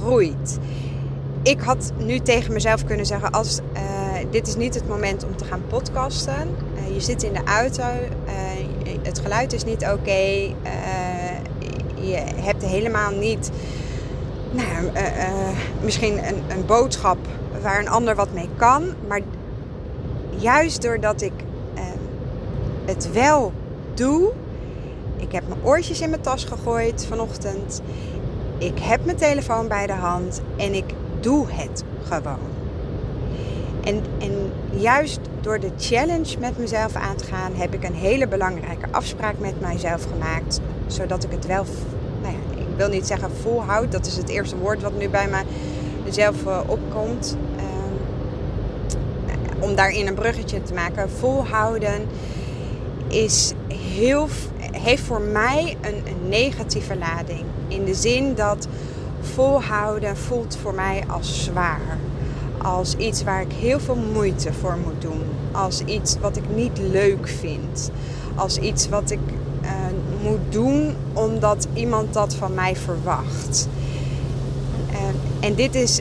groeit. 0.00 0.58
Ik 1.42 1.60
had 1.60 1.92
nu 1.98 2.18
tegen 2.18 2.52
mezelf 2.52 2.84
kunnen 2.84 3.06
zeggen: 3.06 3.30
als 3.30 3.60
uh, 3.74 3.80
dit 4.30 4.46
is 4.46 4.56
niet 4.56 4.74
het 4.74 4.88
moment 4.88 5.24
om 5.24 5.36
te 5.36 5.44
gaan 5.44 5.62
podcasten. 5.68 6.56
Uh, 6.74 6.94
je 6.94 7.00
zit 7.00 7.22
in 7.22 7.32
de 7.32 7.44
auto, 7.44 7.82
uh, 7.82 8.32
het 9.02 9.18
geluid 9.18 9.52
is 9.52 9.64
niet 9.64 9.84
oké. 9.84 10.54
je 12.00 12.22
hebt 12.36 12.64
helemaal 12.64 13.10
niet, 13.10 13.50
nou, 14.50 14.90
misschien 15.82 16.18
een, 16.28 16.42
een 16.48 16.66
boodschap 16.66 17.18
waar 17.62 17.80
een 17.80 17.88
ander 17.88 18.14
wat 18.14 18.32
mee 18.32 18.48
kan. 18.56 18.84
Maar 19.08 19.20
juist 20.36 20.82
doordat 20.82 21.22
ik 21.22 21.32
eh, 21.74 21.82
het 22.84 23.12
wel 23.12 23.52
doe. 23.94 24.32
Ik 25.16 25.32
heb 25.32 25.48
mijn 25.48 25.60
oortjes 25.64 26.00
in 26.00 26.10
mijn 26.10 26.22
tas 26.22 26.44
gegooid 26.44 27.06
vanochtend. 27.08 27.82
Ik 28.58 28.78
heb 28.78 29.04
mijn 29.04 29.16
telefoon 29.16 29.68
bij 29.68 29.86
de 29.86 29.92
hand 29.92 30.42
en 30.56 30.74
ik 30.74 30.94
doe 31.20 31.46
het 31.50 31.84
gewoon. 32.08 32.58
En, 33.84 34.02
en 34.18 34.52
juist 34.70 35.20
door 35.40 35.60
de 35.60 35.70
challenge 35.78 36.38
met 36.38 36.58
mezelf 36.58 36.94
aan 36.94 37.16
te 37.16 37.24
gaan, 37.24 37.52
heb 37.54 37.74
ik 37.74 37.84
een 37.84 37.94
hele 37.94 38.28
belangrijke 38.28 38.86
afspraak 38.90 39.38
met 39.38 39.60
mijzelf 39.60 40.06
gemaakt. 40.12 40.60
Zodat 40.86 41.24
ik 41.24 41.30
het 41.30 41.46
wel, 41.46 41.64
nou 42.22 42.34
ja, 42.34 42.60
ik 42.60 42.76
wil 42.76 42.88
niet 42.88 43.06
zeggen 43.06 43.30
volhoud, 43.42 43.92
dat 43.92 44.06
is 44.06 44.16
het 44.16 44.28
eerste 44.28 44.56
woord 44.56 44.82
wat 44.82 44.98
nu 44.98 45.08
bij 45.08 45.28
me 45.28 45.42
zelf 46.12 46.44
uh, 46.46 46.60
opkomt 46.66 47.36
om 49.60 49.74
daarin 49.74 50.06
een 50.06 50.14
bruggetje 50.14 50.62
te 50.62 50.74
maken, 50.74 51.10
volhouden 51.10 52.06
is 53.08 53.52
heel, 53.68 54.28
heeft 54.72 55.02
voor 55.02 55.20
mij 55.20 55.76
een, 55.80 56.28
negatieve 56.28 56.96
lading. 56.96 57.44
In 57.68 57.84
de 57.84 57.94
zin 57.94 58.34
dat 58.34 58.68
volhouden 59.20 60.16
voelt 60.16 60.58
voor 60.62 60.74
mij 60.74 61.04
als 61.08 61.44
zwaar. 61.44 61.98
Als 62.62 62.96
iets 62.96 63.22
waar 63.22 63.40
ik 63.40 63.52
heel 63.52 63.80
veel 63.80 63.96
moeite 64.12 64.52
voor 64.52 64.78
moet 64.84 65.02
doen. 65.02 65.22
Als 65.52 65.80
iets 65.80 66.16
wat 66.20 66.36
ik 66.36 66.44
niet 66.54 66.78
leuk 66.78 67.28
vind. 67.28 67.90
Als 68.34 68.58
iets 68.58 68.88
wat 68.88 69.10
ik 69.10 69.18
uh, 69.62 69.70
moet 70.22 70.52
doen 70.52 70.96
omdat 71.12 71.68
iemand 71.72 72.14
dat 72.14 72.34
van 72.34 72.54
mij 72.54 72.76
verwacht. 72.76 73.68
Uh, 74.90 75.46
en 75.46 75.54
dit 75.54 75.74
is 75.74 76.00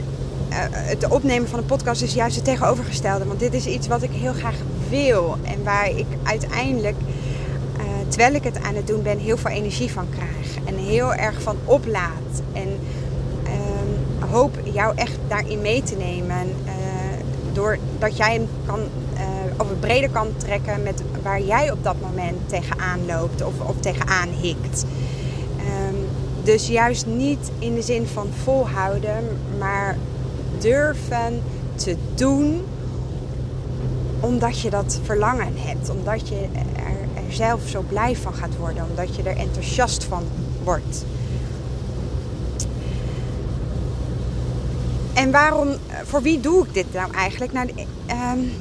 het 0.71 1.07
opnemen 1.07 1.49
van 1.49 1.59
een 1.59 1.65
podcast 1.65 2.01
is 2.01 2.13
juist 2.13 2.35
het 2.35 2.45
tegenovergestelde. 2.45 3.25
Want 3.25 3.39
dit 3.39 3.53
is 3.53 3.65
iets 3.65 3.87
wat 3.87 4.01
ik 4.01 4.11
heel 4.11 4.33
graag 4.33 4.57
wil. 4.89 5.37
En 5.43 5.63
waar 5.63 5.89
ik 5.89 6.05
uiteindelijk, 6.23 6.95
uh, 7.77 7.83
terwijl 8.07 8.33
ik 8.33 8.43
het 8.43 8.63
aan 8.63 8.75
het 8.75 8.87
doen 8.87 9.01
ben, 9.01 9.17
heel 9.17 9.37
veel 9.37 9.51
energie 9.51 9.91
van 9.91 10.05
krijg. 10.09 10.65
En 10.65 10.75
heel 10.75 11.13
erg 11.13 11.41
van 11.41 11.57
oplaad. 11.65 12.41
En 12.53 12.67
uh, 13.43 14.31
hoop 14.31 14.59
jou 14.63 14.95
echt 14.95 15.17
daarin 15.27 15.61
mee 15.61 15.83
te 15.83 15.95
nemen. 15.95 16.47
Uh, 16.65 16.71
doordat 17.53 18.17
jij 18.17 18.33
hem 18.33 18.47
kan, 18.65 18.79
over 19.57 19.75
breder 19.75 20.09
kan 20.09 20.27
trekken 20.37 20.83
met 20.83 21.03
waar 21.23 21.41
jij 21.41 21.71
op 21.71 21.83
dat 21.83 21.95
moment 22.01 22.37
tegenaan 22.45 23.05
loopt 23.05 23.43
of, 23.43 23.53
of 23.59 23.75
tegenaan 23.79 24.29
hikt. 24.41 24.85
Um, 25.59 25.95
dus 26.43 26.67
juist 26.67 27.05
niet 27.05 27.51
in 27.59 27.75
de 27.75 27.81
zin 27.81 28.07
van 28.07 28.27
volhouden, 28.43 29.23
maar 29.57 29.97
durven 30.59 31.41
te 31.75 31.95
doen 32.15 32.65
omdat 34.19 34.59
je 34.59 34.69
dat 34.69 34.99
verlangen 35.03 35.53
hebt. 35.57 35.89
Omdat 35.89 36.29
je 36.29 36.47
er, 36.75 36.97
zelf 37.29 37.61
zo 37.67 37.83
blij 37.87 38.15
van 38.15 38.33
gaat 38.33 38.57
worden. 38.57 38.85
Omdat 38.89 39.15
je 39.15 39.23
er 39.23 39.37
enthousiast 39.37 40.03
van 40.03 40.23
wordt. 40.63 41.05
En 45.13 45.31
waarom, 45.31 45.67
voor 46.03 46.21
wie 46.21 46.39
doe 46.39 46.65
ik 46.65 46.73
dit 46.73 46.93
nou 46.93 47.13
eigenlijk? 47.13 47.51
Nou, 47.51 47.69
um, 48.33 48.51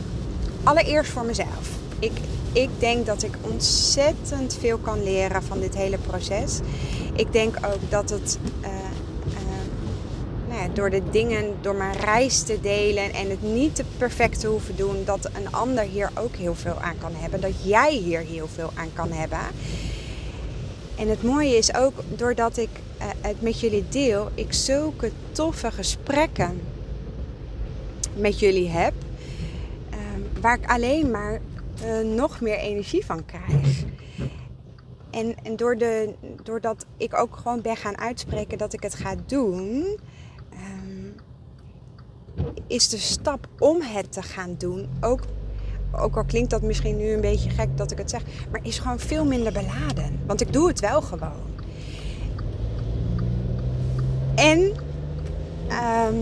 allereerst 0.63 1.11
voor 1.11 1.25
mezelf. 1.25 1.69
Ik, 1.99 2.13
ik 2.53 2.69
denk 2.79 3.07
dat 3.07 3.23
ik 3.23 3.33
ontzettend 3.41 4.57
veel 4.61 4.79
kan 4.79 5.03
leren 5.03 5.43
van 5.43 5.61
dit 5.61 5.75
hele 5.75 5.99
proces. 5.99 6.59
Ik 7.13 7.33
denk 7.33 7.57
ook 7.57 7.91
dat 7.91 8.11
het 8.11 8.39
door 10.79 10.91
de 10.91 11.11
dingen, 11.11 11.55
door 11.61 11.75
mijn 11.75 11.97
reis 11.97 12.43
te 12.43 12.61
delen 12.61 13.13
en 13.13 13.31
het 13.31 13.43
niet 13.43 13.75
te 13.75 13.85
perfect 13.97 14.41
te 14.41 14.47
hoeven 14.47 14.77
doen, 14.77 15.05
dat 15.05 15.25
een 15.25 15.53
ander 15.53 15.85
hier 15.85 16.11
ook 16.15 16.37
heel 16.37 16.55
veel 16.55 16.81
aan 16.81 16.99
kan 16.99 17.13
hebben. 17.15 17.41
Dat 17.41 17.65
jij 17.65 17.93
hier 17.93 18.21
heel 18.21 18.49
veel 18.49 18.71
aan 18.75 18.93
kan 18.93 19.13
hebben. 19.13 19.39
En 20.97 21.09
het 21.09 21.23
mooie 21.23 21.57
is 21.57 21.75
ook, 21.75 21.93
doordat 22.09 22.57
ik 22.57 22.69
uh, 22.99 23.07
het 23.21 23.43
met 23.43 23.61
jullie 23.61 23.89
deel, 23.89 24.31
ik 24.35 24.53
zulke 24.53 25.11
toffe 25.33 25.71
gesprekken 25.71 26.61
met 28.17 28.39
jullie 28.39 28.69
heb, 28.69 28.95
uh, 29.91 29.99
waar 30.41 30.59
ik 30.59 30.71
alleen 30.71 31.11
maar 31.11 31.41
uh, 31.85 32.15
nog 32.15 32.41
meer 32.41 32.59
energie 32.59 33.05
van 33.05 33.25
krijg. 33.25 33.85
En, 35.11 35.35
en 35.43 35.57
door 35.57 35.77
de, 35.77 36.15
doordat 36.43 36.87
ik 36.97 37.15
ook 37.15 37.37
gewoon 37.37 37.61
ben 37.61 37.77
gaan 37.77 37.99
uitspreken 37.99 38.59
dat 38.59 38.73
ik 38.73 38.83
het 38.83 38.95
ga 38.95 39.15
doen, 39.27 39.99
is 42.67 42.89
de 42.89 42.99
stap 42.99 43.49
om 43.59 43.81
het 43.83 44.13
te 44.13 44.23
gaan 44.23 44.55
doen 44.59 44.89
ook 45.01 45.21
ook 45.93 46.17
al 46.17 46.25
klinkt 46.25 46.51
dat 46.51 46.63
misschien 46.63 46.97
nu 46.97 47.13
een 47.13 47.21
beetje 47.21 47.51
gek 47.51 47.77
dat 47.77 47.91
ik 47.91 47.99
het 47.99 48.11
zeg, 48.11 48.23
maar 48.51 48.61
is 48.63 48.79
gewoon 48.79 48.99
veel 48.99 49.25
minder 49.25 49.53
beladen. 49.53 50.21
Want 50.27 50.41
ik 50.41 50.53
doe 50.53 50.69
het 50.69 50.81
wel 50.81 51.03
gewoon. 51.03 51.57
En 54.35 54.73
ehm, 55.69 56.15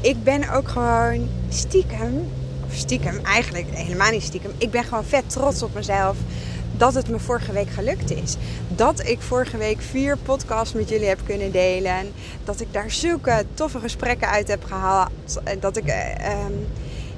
ik 0.00 0.24
ben 0.24 0.50
ook 0.50 0.68
gewoon 0.68 1.28
stiekem, 1.48 2.28
of 2.66 2.74
stiekem, 2.74 3.20
eigenlijk 3.24 3.66
helemaal 3.70 4.10
niet 4.10 4.22
stiekem, 4.22 4.52
ik 4.58 4.70
ben 4.70 4.84
gewoon 4.84 5.04
vet 5.04 5.30
trots 5.30 5.62
op 5.62 5.74
mezelf 5.74 6.16
dat 6.84 6.94
het 6.94 7.08
me 7.08 7.18
vorige 7.18 7.52
week 7.52 7.70
gelukt 7.70 8.10
is. 8.10 8.36
Dat 8.68 9.06
ik 9.06 9.20
vorige 9.20 9.56
week 9.56 9.80
vier 9.80 10.16
podcasts 10.16 10.74
met 10.74 10.88
jullie 10.88 11.06
heb 11.06 11.20
kunnen 11.24 11.52
delen. 11.52 12.12
Dat 12.44 12.60
ik 12.60 12.72
daar 12.72 12.90
zulke 12.90 13.44
toffe 13.54 13.78
gesprekken 13.78 14.28
uit 14.28 14.48
heb 14.48 14.64
gehaald. 14.64 15.40
Dat 15.60 15.76
ik 15.76 15.86
uh, 15.86 16.46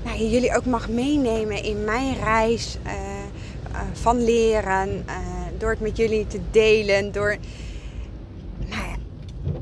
nou, 0.05 0.19
jullie 0.19 0.57
ook 0.57 0.65
mag 0.65 0.89
meenemen 0.89 1.63
in 1.63 1.85
mijn 1.85 2.15
reis 2.15 2.79
uh, 2.87 2.93
uh, 2.93 3.81
van 3.93 4.25
leren. 4.25 5.05
door 5.59 5.71
het 5.71 5.81
met 5.81 5.97
jullie 5.97 6.27
te 6.27 6.41
delen. 6.51 7.13
Door 7.13 7.37
nou 8.67 8.97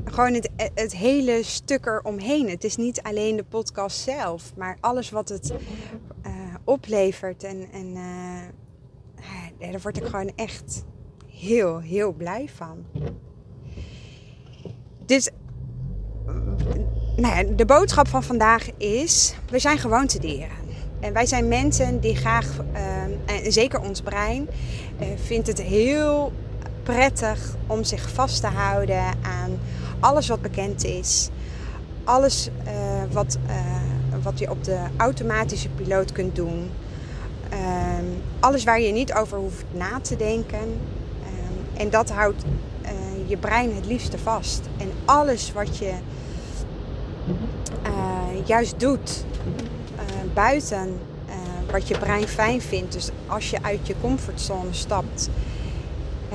gewoon 0.05 0.33
het, 0.33 0.49
het 0.73 0.95
hele 0.95 1.39
stuk 1.43 1.85
eromheen. 1.85 2.49
Het 2.49 2.63
is 2.63 2.75
niet 2.75 3.01
alleen 3.01 3.35
de 3.35 3.43
podcast 3.43 3.97
zelf, 3.99 4.43
maar 4.57 4.77
alles 4.79 5.09
wat 5.09 5.29
het 5.29 5.53
oplevert. 6.63 7.43
En, 7.43 7.67
en 7.71 7.97
daar 9.71 9.81
word 9.81 9.97
ik 9.97 10.05
gewoon 10.05 10.31
echt 10.35 10.83
heel, 11.27 11.79
heel 11.79 12.11
blij 12.11 12.49
van. 12.55 12.85
Dus 15.05 15.29
nou 17.15 17.35
ja, 17.35 17.55
de 17.55 17.65
boodschap 17.65 18.07
van 18.07 18.23
vandaag 18.23 18.69
is: 18.77 19.35
we 19.49 19.59
zijn 19.59 19.77
gewoontedieren. 19.77 20.63
En 20.99 21.13
wij 21.13 21.25
zijn 21.25 21.47
mensen 21.47 21.99
die 21.99 22.15
graag, 22.15 22.59
uh, 22.73 23.43
en 23.43 23.51
zeker 23.51 23.79
ons 23.79 24.01
brein, 24.01 24.47
uh, 24.99 25.07
vindt 25.15 25.47
het 25.47 25.61
heel 25.61 26.31
prettig 26.83 27.55
om 27.67 27.83
zich 27.83 28.09
vast 28.09 28.41
te 28.41 28.47
houden 28.47 29.03
aan 29.21 29.59
alles 29.99 30.27
wat 30.27 30.41
bekend 30.41 30.83
is. 30.83 31.29
Alles 32.03 32.49
uh, 32.65 32.73
wat, 33.11 33.37
wat 34.23 34.39
je 34.39 34.49
op 34.49 34.63
de 34.63 34.79
automatische 34.97 35.69
piloot 35.69 36.11
kunt 36.11 36.35
doen. 36.35 36.69
Ehm, 37.55 38.05
alles 38.39 38.63
waar 38.63 38.81
je 38.81 38.91
niet 38.91 39.13
over 39.13 39.37
hoeft 39.37 39.65
na 39.71 39.99
te 40.01 40.15
denken. 40.15 40.79
Ehm, 41.23 41.81
en 41.81 41.89
dat 41.89 42.09
houdt 42.09 42.43
uh, 42.83 42.89
je 43.25 43.37
brein 43.37 43.75
het 43.75 43.85
liefste 43.85 44.17
vast. 44.17 44.61
En 44.77 44.91
alles 45.05 45.53
wat 45.53 45.77
je 45.77 45.93
uh, 47.85 48.45
juist 48.45 48.79
doet 48.79 49.25
uh, 49.95 50.33
buiten 50.33 50.99
wat 51.71 51.87
je 51.87 51.97
brein 51.97 52.27
fijn 52.27 52.61
vindt. 52.61 52.93
Dus 52.93 53.09
als 53.27 53.49
je 53.49 53.63
uit 53.63 53.87
je 53.87 53.95
comfortzone 54.01 54.73
stapt, 54.73 55.29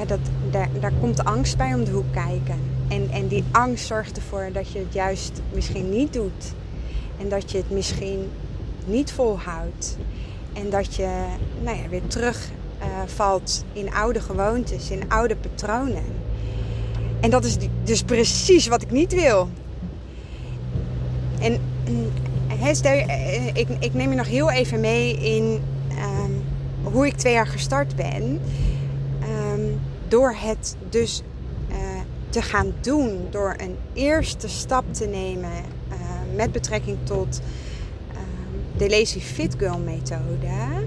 dat, 0.06 0.18
daar, 0.50 0.68
daar 0.80 0.92
komt 1.00 1.24
angst 1.24 1.56
bij 1.56 1.74
om 1.74 1.84
de 1.84 1.90
hoek 1.90 2.12
kijken. 2.12 2.60
En, 2.88 3.10
en 3.10 3.28
die 3.28 3.44
angst 3.50 3.86
zorgt 3.86 4.16
ervoor 4.16 4.48
dat 4.52 4.72
je 4.72 4.78
het 4.78 4.92
juist 4.92 5.40
misschien 5.52 5.90
niet 5.90 6.12
doet. 6.12 6.52
En 7.18 7.28
dat 7.28 7.50
je 7.50 7.58
het 7.58 7.70
misschien 7.70 8.30
niet 8.84 9.12
volhoudt. 9.12 9.96
En 10.52 10.70
dat 10.70 10.94
je 10.94 11.08
nou 11.60 11.76
ja, 11.76 11.88
weer 11.88 12.06
terugvalt 12.06 13.64
uh, 13.74 13.82
in 13.82 13.92
oude 13.92 14.20
gewoontes, 14.20 14.90
in 14.90 15.02
oude 15.08 15.36
patronen. 15.36 16.04
En 17.20 17.30
dat 17.30 17.44
is 17.44 17.56
dus 17.84 18.02
precies 18.02 18.66
wat 18.66 18.82
ik 18.82 18.90
niet 18.90 19.14
wil. 19.14 19.48
En 21.40 21.60
he, 22.46 22.74
stel, 22.74 22.92
uh, 22.92 23.46
ik, 23.46 23.68
ik, 23.78 23.94
neem 23.94 24.10
je 24.10 24.16
nog 24.16 24.28
heel 24.28 24.50
even 24.50 24.80
mee 24.80 25.16
in 25.16 25.62
um, 25.90 26.42
hoe 26.92 27.06
ik 27.06 27.16
twee 27.16 27.32
jaar 27.32 27.46
gestart 27.46 27.96
ben. 27.96 28.40
Um, 29.52 29.80
door 30.08 30.34
het 30.36 30.76
dus 30.88 31.22
uh, 31.70 31.76
te 32.28 32.42
gaan 32.42 32.72
doen, 32.80 33.26
door 33.30 33.54
een 33.58 33.76
eerste 33.92 34.48
stap 34.48 34.84
te 34.94 35.06
nemen 35.06 35.50
met 36.34 36.52
betrekking 36.52 36.96
tot 37.02 37.40
de 38.80 38.88
Lazy 38.88 39.20
Fit 39.20 39.54
Girl 39.58 39.78
methode, 39.78 40.86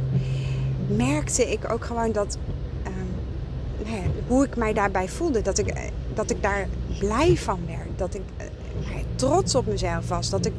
merkte 0.88 1.52
ik 1.52 1.72
ook 1.72 1.86
gewoon 1.86 2.12
dat 2.12 2.38
um, 2.88 2.94
nou 3.86 4.02
hoe 4.28 4.46
ik 4.46 4.56
mij 4.56 4.74
daarbij 4.74 5.08
voelde, 5.08 5.42
dat 5.42 5.58
ik, 5.58 5.68
eh, 5.68 5.84
dat 6.14 6.30
ik 6.30 6.42
daar 6.42 6.68
blij 7.00 7.38
van 7.38 7.60
werd, 7.68 7.98
dat 7.98 8.14
ik 8.14 8.22
uh, 8.38 8.96
trots 9.16 9.56
op 9.56 9.66
mezelf 9.66 10.08
was, 10.08 10.30
dat 10.30 10.46
ik 10.46 10.54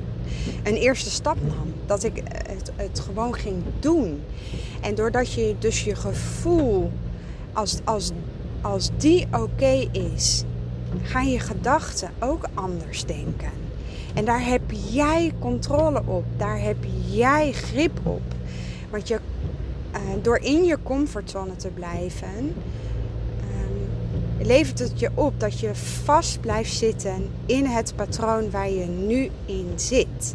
een 0.63 0.75
eerste 0.75 1.11
stap 1.11 1.37
nam, 1.47 1.75
dat 1.87 2.05
ik 2.05 2.23
het, 2.47 2.73
het 2.77 3.01
gewoon 3.01 3.35
ging 3.35 3.63
doen. 3.81 4.23
En 4.81 4.95
doordat 4.95 5.33
je 5.33 5.55
dus 5.59 5.85
je 5.85 5.95
gevoel, 5.95 6.93
als, 7.53 7.79
als, 7.85 8.11
als 8.61 8.91
die 8.97 9.27
oké 9.33 9.89
is, 9.93 10.45
gaan 11.03 11.31
je 11.31 11.39
gedachten 11.39 12.11
ook 12.19 12.47
anders 12.55 13.05
denken. 13.05 13.64
En 14.15 14.25
daar 14.25 14.45
heb 14.45 14.63
jij 14.91 15.33
controle 15.39 16.03
op. 16.07 16.25
Daar 16.37 16.61
heb 16.61 16.77
jij 17.11 17.53
grip 17.53 18.01
op. 18.03 18.23
Want 18.91 19.09
je, 19.09 19.19
uh, 19.95 20.01
door 20.23 20.39
in 20.39 20.65
je 20.65 20.79
comfortzone 20.83 21.57
te 21.57 21.69
blijven, 21.69 22.29
um, 22.39 22.55
levert 24.47 24.79
het 24.79 25.01
je 25.01 25.11
op 25.15 25.41
dat 25.41 25.61
je 25.61 25.75
vast 25.75 26.41
blijft 26.41 26.73
zitten 26.73 27.31
in 27.47 27.65
het 27.65 27.93
patroon 27.97 28.51
waar 28.51 28.71
je 28.71 28.87
nu 28.87 29.31
in 29.47 29.73
zit. 29.75 30.35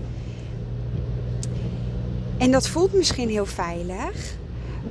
En 2.38 2.52
dat 2.52 2.68
voelt 2.68 2.94
misschien 2.94 3.30
heel 3.30 3.46
veilig, 3.46 4.36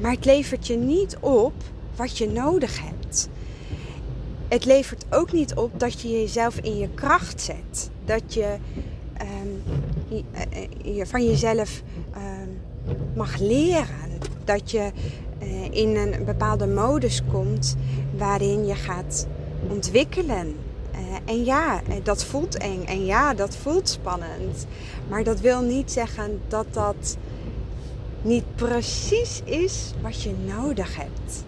maar 0.01 0.13
het 0.13 0.25
levert 0.25 0.67
je 0.67 0.77
niet 0.77 1.17
op 1.21 1.53
wat 1.97 2.19
je 2.19 2.29
nodig 2.29 2.83
hebt. 2.83 3.29
Het 4.49 4.65
levert 4.65 5.05
ook 5.11 5.33
niet 5.33 5.55
op 5.55 5.81
dat 5.81 6.01
je 6.01 6.09
jezelf 6.09 6.59
in 6.59 6.79
je 6.79 6.89
kracht 6.95 7.41
zet 7.41 7.91
dat 8.09 8.35
je, 8.35 8.57
je, 10.09 10.23
uh, 10.33 10.97
je 10.97 11.07
van 11.07 11.25
jezelf 11.25 11.83
um, 12.17 12.61
mag 13.15 13.39
leren. 13.39 14.19
Dat 14.45 14.71
je 14.71 14.91
uh, 15.43 15.71
in 15.71 15.97
een 15.97 16.25
bepaalde 16.25 16.67
modus 16.67 17.23
komt 17.31 17.77
waarin 18.17 18.67
je 18.67 18.75
gaat 18.75 19.27
ontwikkelen. 19.69 20.57
Uh, 20.93 20.99
en 21.25 21.45
ja, 21.45 21.81
dat 22.03 22.25
voelt 22.25 22.57
eng. 22.57 22.85
En 22.85 23.05
ja, 23.05 23.35
dat 23.35 23.57
voelt 23.57 23.89
spannend. 23.89 24.67
Maar 25.09 25.25
dat 25.25 25.41
wil 25.41 25.61
niet 25.61 25.93
zeggen 25.93 26.41
dat 26.49 26.67
dat 26.71 27.17
niet 28.23 28.55
precies 28.55 29.41
is 29.45 29.93
wat 30.03 30.23
je 30.23 30.35
nodig 30.47 30.97
hebt. 30.97 31.45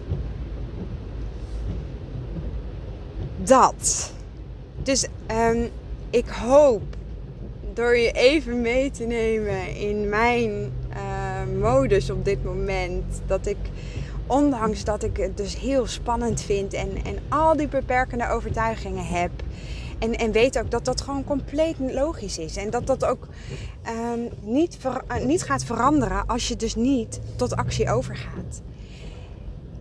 Dat. 3.43 4.13
Dus 4.83 5.07
um, 5.31 5.69
ik 6.11 6.27
hoop 6.27 6.81
door 7.73 7.97
je 7.97 8.11
even 8.11 8.61
mee 8.61 8.91
te 8.91 9.03
nemen 9.03 9.75
in 9.75 10.09
mijn 10.09 10.71
uh, 10.93 11.59
modus 11.61 12.09
op 12.09 12.25
dit 12.25 12.43
moment, 12.43 13.21
dat 13.25 13.45
ik, 13.45 13.57
ondanks 14.27 14.83
dat 14.83 15.03
ik 15.03 15.17
het 15.17 15.37
dus 15.37 15.59
heel 15.59 15.87
spannend 15.87 16.41
vind 16.41 16.73
en, 16.73 16.89
en 17.05 17.17
al 17.29 17.55
die 17.57 17.67
beperkende 17.67 18.29
overtuigingen 18.29 19.05
heb. 19.05 19.31
En, 19.99 20.15
en 20.15 20.31
weet 20.31 20.59
ook 20.59 20.71
dat 20.71 20.85
dat 20.85 21.01
gewoon 21.01 21.23
compleet 21.23 21.75
logisch 21.79 22.37
is. 22.37 22.55
En 22.55 22.69
dat 22.69 22.87
dat 22.87 23.05
ook 23.05 23.27
um, 24.13 24.29
niet, 24.41 24.77
ver, 24.79 25.01
uh, 25.11 25.25
niet 25.25 25.43
gaat 25.43 25.63
veranderen 25.63 26.27
als 26.27 26.47
je 26.47 26.55
dus 26.55 26.75
niet 26.75 27.19
tot 27.35 27.55
actie 27.55 27.91
overgaat. 27.91 28.61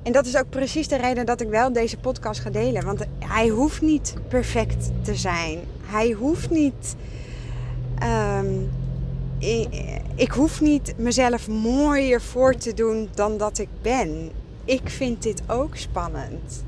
En 0.02 0.12
dat 0.12 0.26
is 0.26 0.36
ook 0.36 0.48
precies 0.50 0.88
de 0.88 0.96
reden 0.96 1.26
dat 1.26 1.40
ik 1.40 1.48
wel 1.48 1.72
deze 1.72 1.96
podcast 1.98 2.40
ga 2.40 2.50
delen. 2.50 2.84
Want 2.84 3.06
hij 3.18 3.48
hoeft 3.48 3.82
niet 3.82 4.14
perfect 4.28 4.90
te 5.02 5.14
zijn. 5.14 5.58
Hij 5.90 6.10
hoeft 6.10 6.50
niet. 6.50 6.96
Um, 8.02 8.70
ik, 10.14 10.30
hoef 10.30 10.60
niet 10.60 10.94
mezelf 10.96 11.48
mooier 11.48 12.20
voor 12.20 12.54
te 12.54 12.74
doen 12.74 13.08
dan 13.14 13.36
dat 13.36 13.58
ik 13.58 13.68
ben. 13.82 14.30
Ik 14.64 14.88
vind 14.88 15.22
dit 15.22 15.42
ook 15.46 15.76
spannend. 15.76 16.64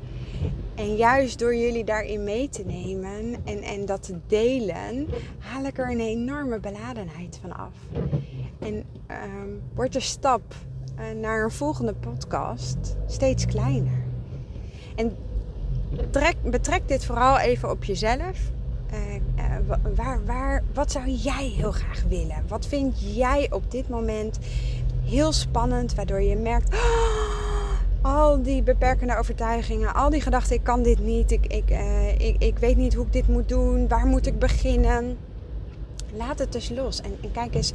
En 0.75 0.95
juist 0.95 1.39
door 1.39 1.55
jullie 1.55 1.83
daarin 1.83 2.23
mee 2.23 2.49
te 2.49 2.63
nemen 2.65 3.35
en, 3.43 3.61
en 3.61 3.85
dat 3.85 4.03
te 4.03 4.19
delen, 4.27 5.07
haal 5.37 5.63
ik 5.65 5.77
er 5.77 5.91
een 5.91 5.99
enorme 5.99 6.59
beladenheid 6.59 7.39
van 7.41 7.51
af. 7.57 7.73
En 8.59 8.73
um, 8.75 9.61
wordt 9.73 9.93
de 9.93 9.99
stap 9.99 10.41
uh, 10.99 11.21
naar 11.21 11.43
een 11.43 11.51
volgende 11.51 11.93
podcast 11.93 12.95
steeds 13.07 13.45
kleiner. 13.45 14.03
En 14.95 15.15
trek, 16.09 16.35
betrek 16.43 16.87
dit 16.87 17.05
vooral 17.05 17.37
even 17.39 17.69
op 17.69 17.83
jezelf. 17.83 18.51
Uh, 18.93 19.15
uh, 19.15 19.75
waar, 19.95 20.25
waar, 20.25 20.63
wat 20.73 20.91
zou 20.91 21.09
jij 21.09 21.53
heel 21.55 21.71
graag 21.71 22.03
willen? 22.07 22.43
Wat 22.47 22.67
vind 22.67 23.15
jij 23.15 23.47
op 23.51 23.71
dit 23.71 23.89
moment 23.89 24.39
heel 25.03 25.31
spannend, 25.31 25.95
waardoor 25.95 26.21
je 26.21 26.35
merkt. 26.35 26.73
Oh, 26.73 26.81
al 28.01 28.41
die 28.41 28.63
beperkende 28.63 29.17
overtuigingen, 29.17 29.93
al 29.93 30.09
die 30.09 30.21
gedachten, 30.21 30.55
ik 30.55 30.63
kan 30.63 30.83
dit 30.83 30.99
niet, 30.99 31.31
ik, 31.31 31.45
ik, 31.45 31.69
ik, 32.17 32.35
ik 32.37 32.57
weet 32.57 32.77
niet 32.77 32.93
hoe 32.93 33.05
ik 33.05 33.13
dit 33.13 33.27
moet 33.27 33.49
doen, 33.49 33.87
waar 33.87 34.05
moet 34.05 34.25
ik 34.25 34.39
beginnen? 34.39 35.17
Laat 36.13 36.39
het 36.39 36.51
dus 36.51 36.69
los 36.69 37.01
en, 37.01 37.17
en 37.21 37.31
kijk 37.31 37.55
eens, 37.55 37.73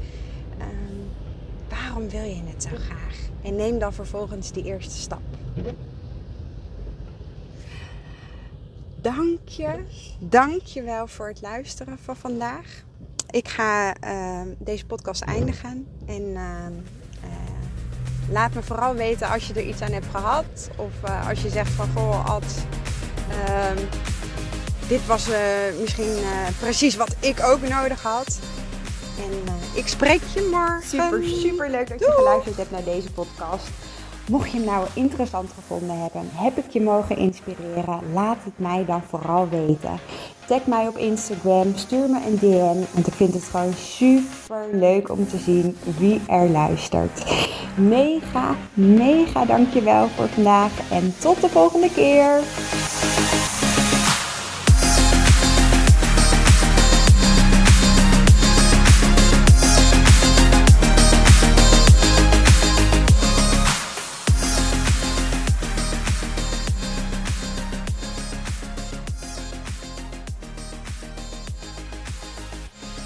waarom 1.69 2.09
wil 2.09 2.23
je 2.23 2.43
het 2.45 2.63
zo 2.63 2.69
graag? 2.75 3.17
En 3.43 3.57
neem 3.57 3.79
dan 3.79 3.93
vervolgens 3.93 4.53
die 4.53 4.65
eerste 4.65 4.97
stap. 4.97 5.21
Dank 9.17 9.49
je, 9.49 9.85
dank 10.19 10.63
je 10.63 10.83
wel 10.83 11.07
voor 11.07 11.29
het 11.29 11.41
luisteren 11.41 11.99
van 12.05 12.17
vandaag. 12.17 12.67
Ik 13.31 13.49
ga 13.49 13.95
uh, 14.05 14.41
deze 14.59 14.87
podcast 14.87 15.23
eindigen 15.23 15.87
en 16.07 16.23
uh, 16.23 16.39
uh, 17.25 17.31
laat 18.31 18.55
me 18.55 18.63
vooral 18.63 18.95
weten 18.95 19.29
als 19.29 19.47
je 19.47 19.55
er 19.55 19.63
iets 19.63 19.81
aan 19.81 19.93
hebt 19.93 20.07
gehad. 20.11 20.71
Of 20.77 20.93
uh, 21.05 21.29
als 21.29 21.43
je 21.43 21.49
zegt 21.49 21.71
van 21.71 21.89
goh, 21.95 22.27
Ad, 22.27 22.45
uh, 23.31 23.87
dit 24.89 25.07
was 25.07 25.29
uh, 25.29 25.37
misschien 25.81 26.15
precies 26.61 26.97
wat 26.97 27.17
ik 27.21 27.43
ook 27.43 27.69
nodig 27.69 28.03
had. 28.03 28.39
En 29.19 29.55
ik 29.75 29.89
spreek 29.89 30.23
je 30.35 30.49
morgen. 30.53 30.89
Super, 30.89 31.25
super 31.25 31.71
leuk 31.71 31.89
dat 31.89 31.99
je 31.99 32.13
geluisterd 32.17 32.57
hebt 32.57 32.71
naar 32.71 32.85
deze 32.85 33.13
podcast. 33.13 33.69
Mocht 34.31 34.51
je 34.51 34.57
hem 34.57 34.67
nou 34.67 34.87
interessant 34.95 35.51
gevonden 35.55 36.01
hebben, 36.01 36.29
heb 36.33 36.57
ik 36.57 36.71
je 36.71 36.81
mogen 36.81 37.17
inspireren, 37.17 38.01
laat 38.13 38.37
het 38.45 38.59
mij 38.59 38.85
dan 38.85 39.03
vooral 39.09 39.49
weten. 39.49 39.99
Tag 40.47 40.67
mij 40.67 40.89
op 40.89 40.97
Instagram, 40.97 41.77
stuur 41.77 42.09
me 42.09 42.21
een 42.27 42.39
DM, 42.39 42.95
want 42.95 43.07
ik 43.07 43.13
vind 43.13 43.35
het 43.35 43.45
gewoon 43.45 43.73
super 43.73 44.67
leuk 44.73 45.11
om 45.11 45.29
te 45.29 45.39
zien 45.39 45.77
wie 45.99 46.21
er 46.27 46.49
luistert. 46.49 47.25
Mega, 47.77 48.55
mega 48.75 49.45
dankjewel 49.45 50.09
voor 50.09 50.29
vandaag 50.29 50.91
en 50.91 51.15
tot 51.19 51.41
de 51.41 51.49
volgende 51.49 51.93
keer. 51.93 52.41